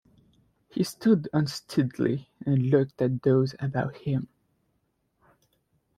He 0.67 0.83
stood 0.83 1.29
unsteadily 1.31 2.31
and 2.43 2.71
looked 2.71 2.99
at 3.03 3.21
those 3.21 3.53
about 3.59 3.97
him. 3.97 4.29